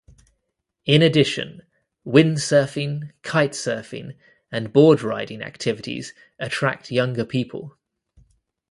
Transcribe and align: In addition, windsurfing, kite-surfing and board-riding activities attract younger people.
In 0.83 1.03
addition, 1.03 1.61
windsurfing, 2.07 3.11
kite-surfing 3.21 4.15
and 4.51 4.73
board-riding 4.73 5.43
activities 5.43 6.15
attract 6.39 6.89
younger 6.91 7.23
people. 7.23 7.77